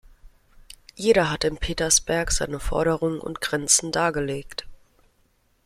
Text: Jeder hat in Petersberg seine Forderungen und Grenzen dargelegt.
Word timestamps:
Jeder 0.95 1.29
hat 1.29 1.43
in 1.43 1.57
Petersberg 1.59 2.31
seine 2.31 2.59
Forderungen 2.59 3.19
und 3.19 3.39
Grenzen 3.39 3.91
dargelegt. 3.91 4.65